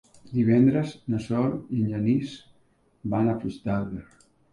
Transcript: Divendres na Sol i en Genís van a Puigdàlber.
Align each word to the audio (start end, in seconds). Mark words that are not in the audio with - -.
Divendres 0.35 0.93
na 1.15 1.19
Sol 1.25 1.53
i 1.79 1.81
en 1.81 1.91
Genís 1.91 2.31
van 3.15 3.29
a 3.29 3.37
Puigdàlber. 3.45 4.03